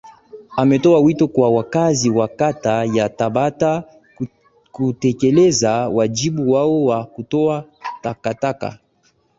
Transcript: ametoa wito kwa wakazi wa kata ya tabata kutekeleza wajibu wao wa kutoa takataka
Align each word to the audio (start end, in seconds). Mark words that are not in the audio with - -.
ametoa 0.57 0.99
wito 0.99 1.27
kwa 1.27 1.49
wakazi 1.49 2.09
wa 2.09 2.27
kata 2.27 2.83
ya 2.85 3.09
tabata 3.09 3.83
kutekeleza 4.71 5.89
wajibu 5.89 6.51
wao 6.51 6.83
wa 6.83 7.05
kutoa 7.05 7.65
takataka 8.01 8.77